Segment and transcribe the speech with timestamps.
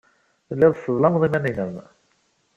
[0.47, 1.75] Tellid tesseḍlamed iman-nnem.